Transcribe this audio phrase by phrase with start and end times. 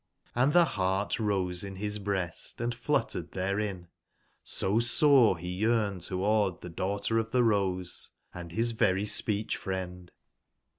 [0.35, 3.87] Hnd the heart rose in his breast and fluttered therein,
[4.43, 10.11] so sore he yearned toward the Daughter of the Rose, and his very speech/friend.